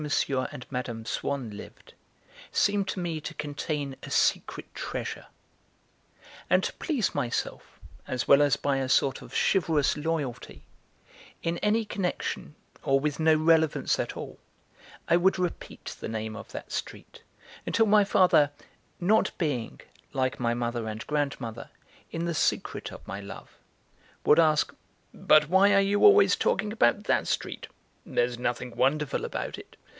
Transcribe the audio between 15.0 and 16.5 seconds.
I would repeat the name